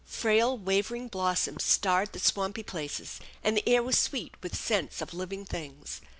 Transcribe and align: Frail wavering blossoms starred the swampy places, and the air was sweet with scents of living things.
Frail 0.07 0.57
wavering 0.57 1.09
blossoms 1.09 1.63
starred 1.63 2.11
the 2.13 2.17
swampy 2.19 2.63
places, 2.63 3.19
and 3.43 3.55
the 3.55 3.69
air 3.69 3.83
was 3.83 3.99
sweet 3.99 4.33
with 4.41 4.57
scents 4.57 4.99
of 4.99 5.13
living 5.13 5.45
things. 5.45 6.01